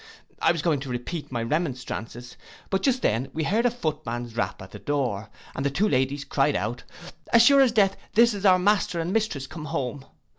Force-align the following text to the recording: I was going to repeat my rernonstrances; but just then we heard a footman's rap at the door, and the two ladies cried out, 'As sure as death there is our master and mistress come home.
I 0.41 0.51
was 0.51 0.63
going 0.63 0.79
to 0.79 0.89
repeat 0.89 1.31
my 1.31 1.43
rernonstrances; 1.43 2.35
but 2.71 2.81
just 2.81 3.03
then 3.03 3.29
we 3.33 3.43
heard 3.43 3.67
a 3.67 3.69
footman's 3.69 4.35
rap 4.35 4.59
at 4.59 4.71
the 4.71 4.79
door, 4.79 5.29
and 5.53 5.63
the 5.63 5.69
two 5.69 5.87
ladies 5.87 6.25
cried 6.25 6.55
out, 6.55 6.81
'As 7.31 7.43
sure 7.43 7.61
as 7.61 7.71
death 7.71 7.95
there 8.15 8.23
is 8.23 8.43
our 8.43 8.57
master 8.57 8.99
and 8.99 9.13
mistress 9.13 9.45
come 9.45 9.65
home. 9.65 10.03